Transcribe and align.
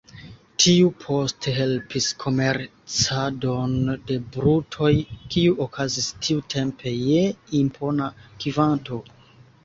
Tiu 0.61 0.85
poste 1.01 1.51
helpis 1.55 2.05
komercadon 2.23 3.75
de 4.11 4.17
brutoj, 4.35 4.89
kiu 5.35 5.53
okazis 5.65 6.07
tiutempe 6.29 6.95
je 7.11 7.21
impona 7.61 8.09
kvanto. 8.45 8.99